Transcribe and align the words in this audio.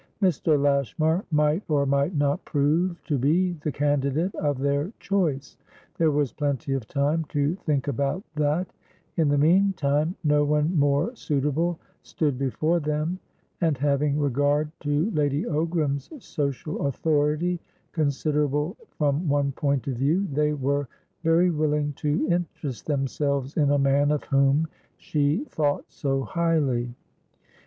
Mr. 0.19 0.59
Lashmar 0.59 1.23
might 1.29 1.61
or 1.69 1.85
might 1.85 2.15
not 2.15 2.43
prove 2.43 2.99
to 3.03 3.19
be 3.19 3.51
the 3.61 3.71
candidate 3.71 4.33
of 4.33 4.57
their 4.57 4.91
choice; 4.99 5.57
there 5.99 6.09
was 6.09 6.33
plenty 6.33 6.73
of 6.73 6.87
time 6.87 7.23
to 7.25 7.53
think 7.53 7.87
about 7.87 8.23
that; 8.33 8.73
in 9.17 9.29
the 9.29 9.37
meantime, 9.37 10.15
no 10.23 10.43
one 10.43 10.75
more 10.75 11.15
suitable 11.15 11.77
stood 12.01 12.39
before 12.39 12.79
them, 12.79 13.19
and, 13.61 13.77
having 13.77 14.17
regard 14.17 14.71
to 14.79 15.11
Lady 15.11 15.43
Ogram's 15.43 16.09
social 16.17 16.87
authority, 16.87 17.59
considerable 17.91 18.75
from 18.97 19.27
one 19.27 19.51
point 19.51 19.85
of 19.87 19.97
view, 19.97 20.27
they 20.33 20.53
were 20.53 20.87
very 21.23 21.51
willing 21.51 21.93
to 21.93 22.27
interest 22.27 22.87
themselves 22.87 23.55
in 23.55 23.69
a 23.69 23.77
man 23.77 24.09
of 24.09 24.23
whom 24.23 24.67
she 24.97 25.45
thought 25.49 25.85
so 25.89 26.23
highly. 26.23 26.91